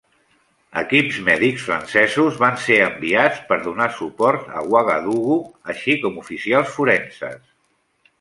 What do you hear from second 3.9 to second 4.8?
suport a